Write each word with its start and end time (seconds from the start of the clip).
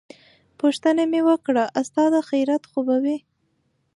پوښتنه 0.59 1.01
مې 1.11 1.21
وکړه 1.29 1.63
استاده 1.81 2.19
خيريت 2.29 2.63
خو 2.69 2.79
به 2.87 2.97
وي. 3.03 3.17